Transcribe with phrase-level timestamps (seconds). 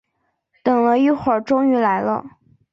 [0.63, 2.25] 等了一会儿终于来了